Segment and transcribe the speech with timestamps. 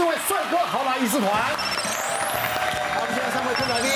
[0.00, 1.30] 四位帅哥好打医师团。
[1.30, 3.90] 好，我们现在三位特来宾。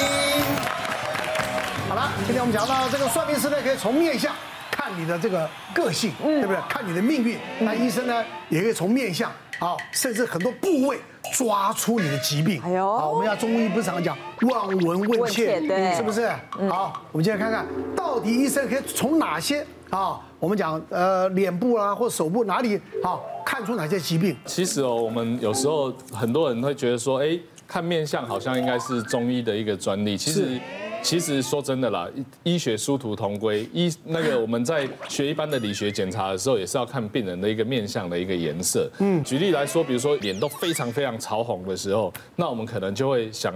[1.88, 4.30] 好了，今天我们讲到这个算命师呢，可以从面相
[4.70, 6.58] 看你的这个个性，对不对？
[6.68, 7.38] 看你的命运。
[7.60, 11.00] 那医生呢，也可以从面相，好，甚至很多部位
[11.32, 12.60] 抓出你的疾病。
[12.62, 16.28] 哎呦，好，我们要中医不是常讲望闻问切，对，是不是？
[16.68, 17.64] 好，我们接着看看，
[17.96, 20.20] 到底医生可以从哪些啊？
[20.38, 24.36] 我们讲呃脸部啊，或手部哪里好看出哪些疾病？
[24.46, 30.16] 其实哦，我们有时候很多人会觉得说，哎，看面相好像应该是中医的一个专利。
[30.16, 30.60] 其实。
[31.04, 32.08] 其实说真的啦，
[32.44, 33.68] 医学殊途同归。
[33.74, 38.90] 医那个我们在学一般的理学检查的时候，也是要看病人的一个面相的一个颜色。
[39.00, 43.54] 嗯，举例来说，比如说脸都非常非常潮红的时候，那我们可能就会想，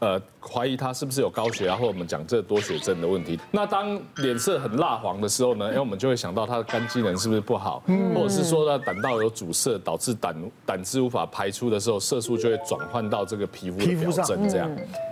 [0.00, 3.38] 呃，怀疑他是不是有高血压，或者我们讲这多血症的问题。
[3.52, 7.80] 那当脸色很蜡黄的时候呢，哎，我们就会想到他的肝机能是不是不好，
[8.12, 14.68] 或者是说他胆道有阻塞，导致胆胆汁无法排出的时候，色素就会转换到这个皮肤的表征这样。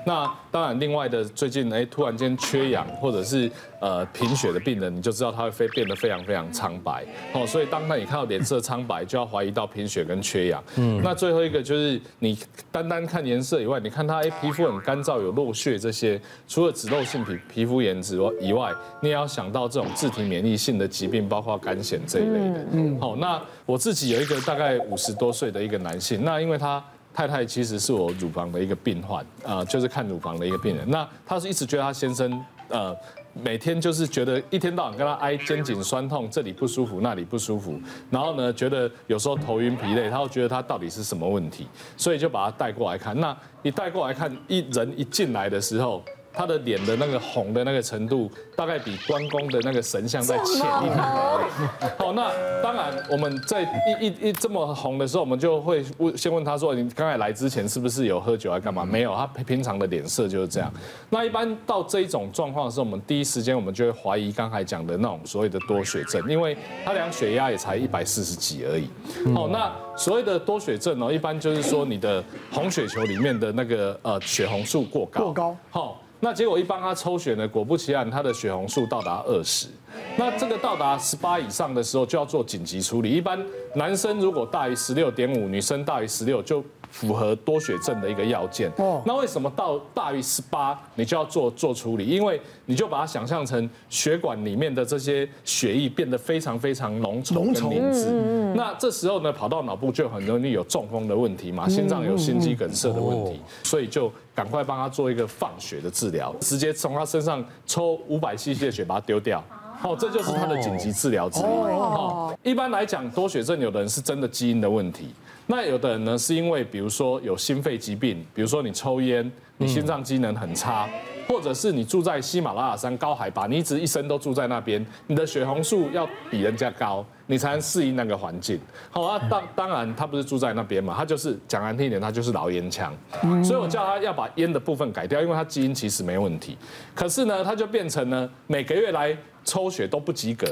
[0.06, 1.76] 那当然，另外的最近呢。
[1.76, 7.04] 哎，突然间缺氧或者是呃贫血的病人，你就知道他会非变得非常非常苍白
[7.34, 7.44] 哦。
[7.44, 10.62] 所以当他你看到脸色苍白，就要怀疑到贫血跟缺氧。
[10.76, 12.38] 嗯，那最后一个就是你
[12.70, 22.66] 单单看颜色以外，你看他哎皮肤很干燥有落屑这些，除了脂漏性皮皮肤炎之以外，你也要想到这种自体免疫性的疾病，包括肝癬这一类的。
[22.70, 26.82] 嗯，好，那我自己有一个大概五十多岁的一个男性，那因为他。
[27.16, 30.88] 太太其实是我乳房的一个病患，呃，就是看乳房的一个病人。
[30.90, 32.94] 那她是一直觉得她先生，呃，
[33.32, 43.18] 每天就是觉得一天到晚跟她挨肩颈酸痛，这里不舒服，那里不舒服，然后呢，觉得有时候头晕疲累，他会觉得她到底是什么问题，所以就把他带过来看。
[43.18, 46.04] 那你带过来看，一人一进来的时候。
[46.36, 50.96] 他的脸的那个红的那个程度，大概比关公的那个神像再浅一点。
[51.98, 52.30] 好，那
[52.62, 60.70] 当然我们在一一一这么红的时候，我们就会问先问他说：“你刚才来之前是不是有喝酒啊干嘛？”没有，他平常的脸色就是这样。
[61.08, 66.54] 那一般到这一种状况的时候，我们第一时间我们就会怀疑刚才讲的那种所谓的多血症，因为
[66.84, 68.88] 他量血压也才一百四十几而已。
[69.34, 75.24] 好，那所谓的多血症呢，一般就是说你的红血球里面的那个呃血红素过高。
[75.24, 75.56] 过高。
[75.70, 76.02] 好。
[76.26, 79.68] 那结果一帮他抽血呢，果不其然，他的血红素到达二十。
[80.16, 83.08] 那这个到达十八以上的时候，就要做紧急处理。
[83.08, 83.40] 一般
[83.76, 86.60] 男生如果大于十六点五，女生大于十六，就
[86.90, 88.70] 符合多血症的一个要件。
[88.78, 89.02] 哦。
[89.06, 92.06] 那为什么到大于十八，你就要做做处理？
[92.06, 98.10] 因为你就把它想象成血管里面的这些血液变得非常非常浓稠跟凝脂。
[98.54, 104.12] 那这时候呢，跑到脑部就很容易有中风的问题嘛，心脏有心肌梗塞的问题，所以就。
[104.36, 109.42] 赶快帮他做一个放血的治疗，直接从他身上抽五百 cc 的血，把它丢掉。
[109.78, 111.42] 好，这就是他的紧急治疗之一。
[111.42, 115.08] 哦，一般来讲，多血症有的人是真的基因的问题，
[115.46, 120.88] 那有的人呢是因为，比如说有心肺疾病，比如说你抽烟，你心脏机能很差。
[121.28, 128.60] 或者是你住在喜马拉雅山高海拔，你一直一生都住在那边，你的血红素要比人家高，你才能适应那个环境。
[128.90, 132.96] 好啊，当当然他不是住在那边嘛，他就是讲难听一点，他就是老烟枪。
[133.44, 136.56] 所以我叫他要把烟的部分改掉，因为他基因其实没问题。
[136.94, 140.46] 可是呢，他就变成呢每个月来抽血都不及格，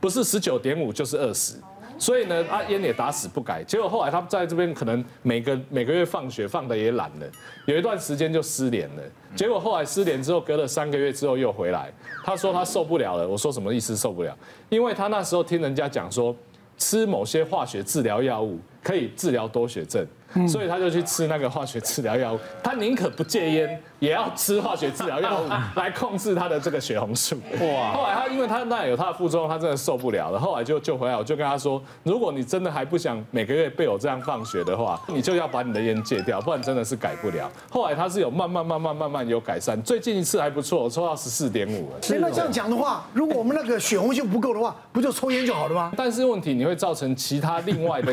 [0.00, 1.54] 不是十九点五就是二十。
[1.98, 7.26] 所以呢，阿燕也打死不改，结果后来他在这边可能每个每个月放学放的也懒了，
[7.66, 9.02] 有一段时间就失联了。
[9.34, 11.92] 结果后来失联之后，隔了三个月之后又回来，
[12.24, 13.28] 他说他受不了了。
[13.28, 14.36] 我说什么意思受不了？
[14.68, 16.34] 因为他那时候听人家讲说，
[16.78, 20.06] 吃某些化学治疗药物可以治疗多血症。
[20.46, 27.36] 所以他就去吃那个化学治疗药物，他宁可不戒烟，也要吃化学治疗药物 来控制他的这个血红素。
[27.52, 27.92] 哇！
[27.92, 30.38] 后来他因为他那有他的副作用，他真的受不了了。
[30.38, 37.50] 后来就救回来，我就跟他说，如果你真的还不想每个月被我这样放血的话， 你就要把你的烟戒掉，不然真的是改不了。
[37.70, 42.18] 后来他是有慢慢慢慢慢慢有改善，最近一次还不错，我抽到十四点五了。
[42.20, 45.92] 那这样讲的话，如果我们那个血红素不够的话，不就抽烟就好了吗？
[45.96, 48.12] 但是问题你会造成其他另外的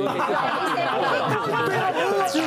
[0.64, 0.84] 一个。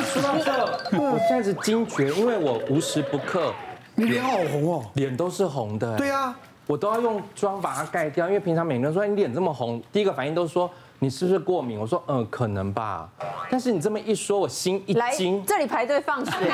[0.02, 0.50] 说到这，
[0.98, 3.52] 我现在是惊觉，因为我无时不刻，
[3.94, 5.96] 你脸好红哦，脸都是红的。
[5.96, 6.34] 对啊，
[6.66, 11.78] 我都要用妆把它盖掉，因为平常每个人说你脸这么红，第一个反应都是说你是不是过敏？
[11.78, 13.08] 我说嗯，可能吧。
[13.50, 15.44] 但是你这么一说，我心一惊。
[15.44, 16.34] 这里排队放水，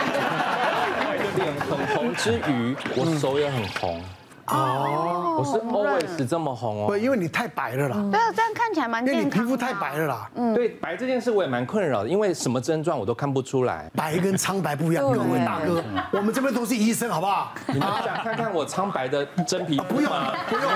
[1.37, 4.03] 脸很红之余，我手也很红。
[4.47, 7.97] 哦，我是 always 这么红哦，对，因为你太白了啦。
[8.11, 9.23] 对啊，这样看起来蛮健康。
[9.23, 10.31] 因为你皮肤太白了啦。
[10.35, 13.91] 嗯，对，白这件事我也蛮困扰的，因为什么症状我都看不出来。
[13.95, 17.53] 白跟苍白不一样，各位大哥，我们这边都是医生，好不好？
[17.69, 19.77] 你们想看看我苍白的真皮？
[19.89, 20.11] 不用，
[20.49, 20.71] 不用。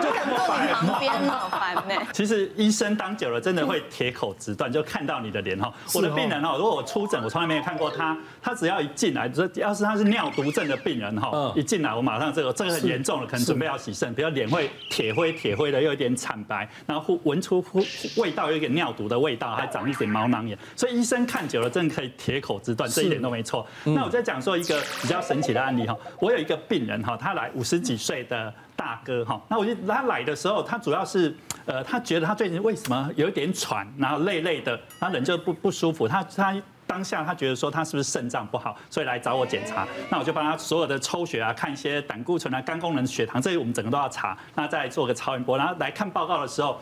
[0.00, 2.06] 就这么白，旁边好烦呢。
[2.12, 5.72] 其实医生当久了，真的会铁口直断，就看到你的脸哈。
[5.94, 17.64] 我的病人哈，如果我出诊，我从来没有看过他，他只要一进来，说要是他是尿毒症的病人哈，一进来我马上这个这个很严重了，可能准备要洗肾，比如脸会铁灰铁灰的，又有点惨白，然后闻出
[18.16, 23.66] 味道有一点尿毒的味道，还长一点毛囊炎，所以医生看久了，真的可以铁口直断，这一点都没错。
[23.84, 28.52] 那我再讲说一个比较神奇的案例哈，我有一个病人哈，他来五十几岁的。
[28.80, 31.36] 大哥哈，那我就他来的时候，他主要是，
[31.66, 36.08] 呃，他觉得他最近为什么有一点喘，然后累累的，他人就不不舒服。
[36.08, 36.56] 他他
[36.86, 39.86] 当下他觉得说他是不是肾脏不好，所以来找我检查。
[40.08, 44.34] 那我就帮他所有的抽血啊，看一些胆固醇啊、肝功能、血糖，这些我们整个都要查。
[44.54, 46.80] 那再做个超音波，然后来看报告的时候。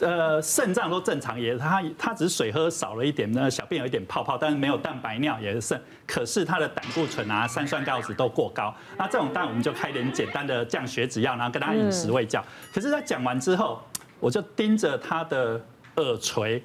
[0.00, 5.82] 呃，肾脏都正常，也他他只是水喝少了一点，那小便有一点泡泡，但是没有蛋白尿，也是肾。
[6.06, 12.44] 可是他的胆固醇啊、三酸甘油酯都过高，那这种当然我们就开点简单的降血脂药，然后跟他饮食喂教。
[12.72, 13.82] 可是他讲完之后，
[14.20, 15.60] 我就盯着他的
[15.96, 16.62] 耳垂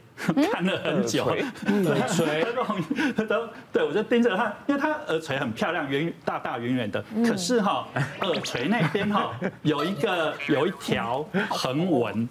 [0.51, 2.45] 看了很久，耳垂
[3.25, 7.87] 都 对，我就盯着他，因为他耳垂很漂亮，圆大大圆圆的，可是哈
[8.21, 9.31] 耳垂那边哈
[9.63, 12.29] 有一个有一条横纹。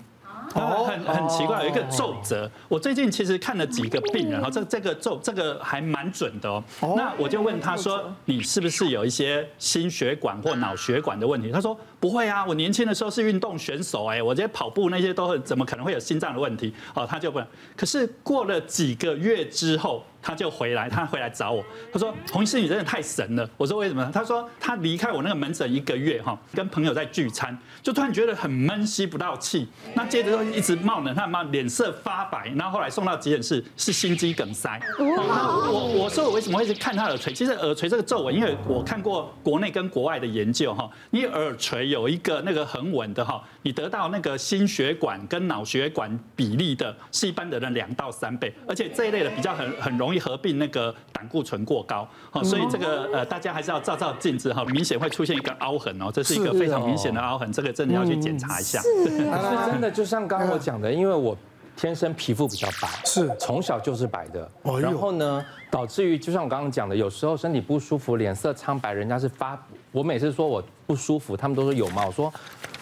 [0.54, 2.50] 哦，很很奇怪，有一个皱褶。
[2.68, 6.62] 我最近其实看了几个病人哈，这这个皱这个还蛮准的哦。
[6.96, 11.50] 那我就问他说，你是不是有一些心血管或脑血管的问题？
[11.50, 16.74] 他说不会啊，我年轻的时候是运动选手哎，我这些跑步那些都很，怎么可能会有心脏的问题？
[16.94, 17.46] 哦，他就问。
[17.76, 20.04] 可是过了几个月之后。
[20.22, 34.80] 他就回来，他回来找我，他说：“洪医师，你真的太神了。”我说：“为什么？”他说：“他离开我那个门诊一个月，哈，跟朋友在聚餐，就突然觉得很闷，吸不到气，那接着就一直冒冷汗，冒脸色发白，然后后来送到急诊室是心肌梗塞。
[34.98, 37.32] 我我说我为什么会去看他耳垂？
[37.32, 50.22] 其实耳垂这个皱纹，因为我看过国内跟国外的研究，哈，你耳垂有一个那个横纹的，哈，你得到那个心血管跟脑血管比例的，是一般的人两到三倍，而且这一类的比较很很容易。
[50.22, 58.80] 合并那个胆固醇过高，好，所以这个呃，大家还是要照照镜子哈，明显会出现一个凹痕哦，这是一个非常明显的凹痕，这个真的要去检查一下。
[58.82, 59.18] 是，是
[59.66, 61.36] 真的，就像刚刚我讲的，因为我
[61.76, 64.48] 天生皮肤比较白，是从小就是白的，
[64.80, 69.60] 然后呢，导致于就像我刚刚讲的，有时候身体不舒服，脸色苍白，人家是发，
[69.90, 72.04] 我每次说我不舒服，他们都说有吗？
[72.06, 72.32] 我说。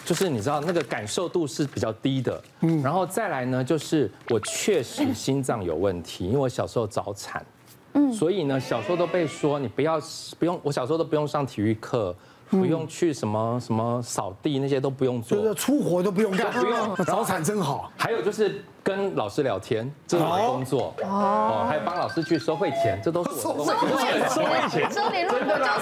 [0.05, 7.45] 就是你知道那个感受度是比较低的，嗯，然后再来呢，就是我确实心脏有问题，因为我小时候早产，
[7.93, 10.01] 嗯，所以呢，小时候都被说你不要
[10.37, 12.15] 不用，我小时候都不用上体育课。
[12.51, 17.89] 不用去什么什么扫地那些都不用做，就是出活都不用干，不用早产真好。
[17.97, 21.65] 还有就是跟老师聊天，这是我的工作哦。
[21.67, 23.97] 还有帮老师去收会钱，这都是我的工作。
[23.97, 25.37] 收会钱，收汇钱，收礼物就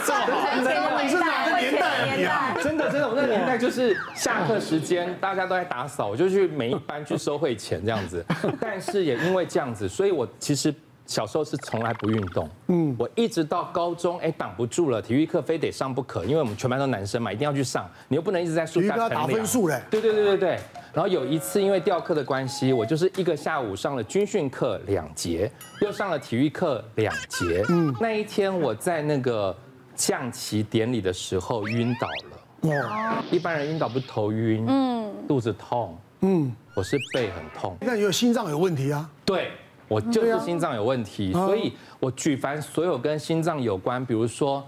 [0.06, 1.01] 算了。
[1.01, 2.54] 你是哪个年代？
[2.62, 8.24] 真的真的，我那个年代就是下课时间大家都在打扫，我就去每一班去收会钱这样子。
[8.62, 10.71] 但是也因为这样子，所以我其实。
[11.09, 19.09] 小时候是从来不运动，嗯，我一直到高中，哎，挡不住了，体育课非得上不可，因为我们全班都男生嘛，一定要去上，你又不能一直在树下乘凉。
[19.09, 19.81] 打分数嘞。
[19.89, 20.59] 对对对对对。
[20.94, 25.51] 然后有一次因为调课的关系，我就是一个下午上了军训课两节，
[25.81, 27.65] 又上了体育课两节。
[27.69, 29.57] 嗯，那一天我在那个
[29.95, 32.71] 降旗典礼的时候晕倒了。
[32.71, 33.23] 哦。
[33.31, 37.75] 一般人晕倒不是头晕，嗯，肚子痛，嗯，我是背很痛。
[37.81, 39.09] 那有心脏有问题啊？
[39.25, 39.49] 对。
[39.89, 44.63] 我就是心脏有问题，所以我举凡所有跟心脏有关，比如说，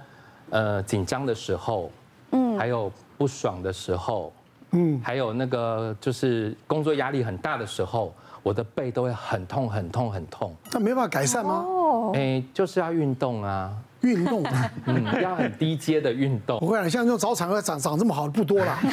[0.50, 1.90] 呃，紧张的时候，
[2.32, 4.34] 嗯，还有不爽的时候，
[4.72, 10.54] 嗯，还有那个就是工作压力很大的时候，我的背都会很痛很痛很痛。
[10.72, 11.64] 那没办法改善吗？
[11.68, 13.72] 哦，哎，就是要运动啊。
[14.02, 14.44] 运动，
[14.88, 16.58] 嗯，要很低阶的运动。
[16.60, 18.92] 我跟你讲，像这种早产儿长长这么好的不多了，长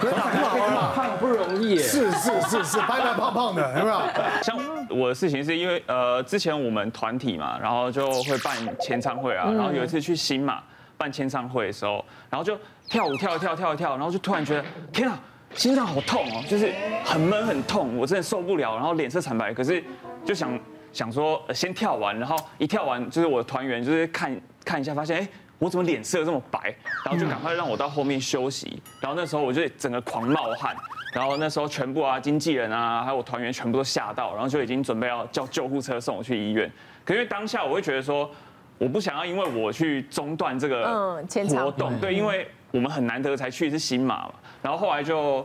[0.00, 1.76] 这么好胖不容易。
[1.76, 4.00] 是是是是，白白胖胖的，有没有？
[4.42, 4.56] 像
[4.90, 10.62] 我的事情是因为呃，之前我们团体嘛，然后就会办签唱会啊，然后有一次去新马
[10.96, 15.18] 办签唱会的时候，然后就跳舞跳一跳跳一跳，然后就突然觉得天啊，
[15.54, 16.72] 心脏好痛哦，就是
[17.04, 19.82] 很闷很痛，我真的受不了，然后脸色惨白，可是
[20.24, 20.58] 就想。
[20.92, 25.28] 想说先跳完，然后一跳完就是我的团员就是看看一下，发现哎，
[25.60, 28.82] 我怎么脸色这么白，然后就赶快让我到后面休息。
[29.00, 30.74] 然后那时候我就整个狂冒汗，
[31.12, 36.70] 然后那时候全部啊经纪人啊还有我团员全部都吓到，然后就已经准备要叫救护车送我去医院。
[37.04, 38.30] 可因为当下我会觉得说，
[38.78, 44.32] 我不想要因为我去中断这个活动，对，因为我们很难得才去一次新马嘛。
[44.62, 45.44] 然后后来就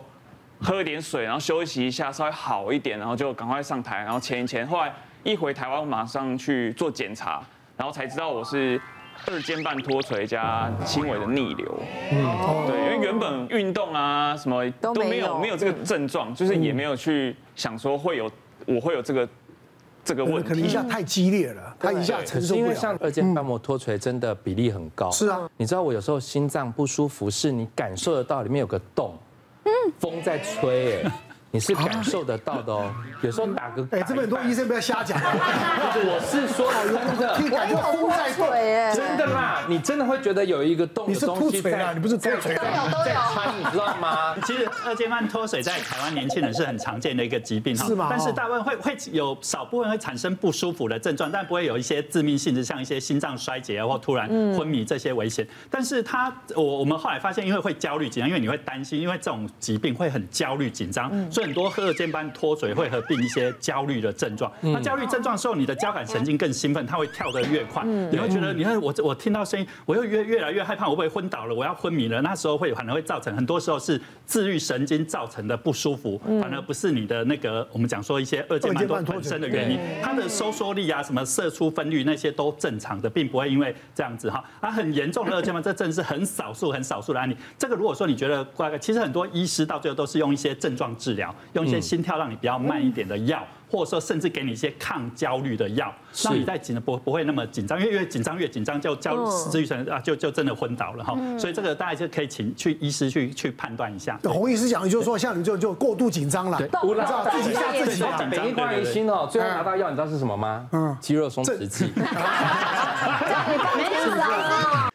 [0.59, 4.67] 喝一点水，然后休息一下，稍微好一点，然后就赶快上台，然后签一签。
[4.67, 4.93] 后来。
[5.25, 7.41] 一回台湾，马上去做检查，
[7.75, 8.79] 然后才知道我是
[9.27, 11.79] 二尖瓣脱垂加轻微的逆流。
[12.11, 18.29] 嗯，对，因为原本运动啊什么都没有没有这个症状，就是也没有去想说会有
[18.65, 19.27] 我会有这个。
[20.07, 22.67] 这个问题可能一下太激烈了，他一下承受不了。
[22.67, 25.09] 因为像二尖瓣膜脱垂真的比例很高。
[25.09, 29.17] 是啊，你知道我有时候心脏不舒服，是你感受得到里面有个洞，
[29.97, 31.11] 风在吹，哎。
[31.55, 43.15] 你是感受得到的哦，有时候打个哎，这边很多医生不要瞎讲，我是说真的，听感觉风在吹，真的啦，你真的会觉得有一个洞，你是凸槌啊，你不是脱垂，都有都有，
[43.57, 44.35] 你知道吗？
[44.45, 48.07] 其实二尖瓣脱水在台湾年轻人是很常见的一个疾病哈，是吗？
[48.09, 55.47] 但是大部分会会有少部分会产生不舒服的症状，但不会有一些致命性质，像一些心脏衰竭啊或突然昏迷这些危险。
[55.71, 61.44] 但是他我我们后来发现，因为会焦虑紧张，因为你会担心，因为这种疾病会很焦虑紧张，所以。
[61.45, 64.51] 很多二尖瓣脱垂会合并一些焦虑的症状。
[64.61, 67.83] 那焦虑症状的时候，你的交感神经更兴奋，它会跳得越快。
[67.83, 71.53] 你会觉得，你看我我听到声音，我又越越来越害怕，我会昏倒了？
[71.53, 72.19] 我要昏迷了。
[72.21, 79.79] 那时候会反而会造成很多时候是自律神经造成的不舒服，反而不是你的那个我们讲说一些二尖瓣本身的原因。
[80.01, 84.43] 它的收缩力啊，什么射出分率那些都正常的，并不会因为这样子哈。
[84.61, 87.37] 啊，很严重的二尖瓣，这真的是很少数很少数的案例。
[87.59, 91.34] 这个如果说你觉得怪怪，其实很多医师到最后都是用一些症状治疗。
[91.53, 101.17] 用一些心跳让你比较慢一点的药，或者说甚至给你一些抗焦虑的药，让你在紧不不会那么紧张，因为越紧张越紧张就焦虑自律神啊就就真的昏倒了哈。
[101.37, 104.17] 所以这个大家就可以请去医师去去判断一下。
[104.23, 106.81] 洪医师讲的就是说，像你就就过度紧张了，对，知道
[107.31, 110.67] 自己吓自己，每一挂一心哦，最后拿到药，你知道是什么吗？
[110.71, 111.91] 嗯，肌肉松弛剂。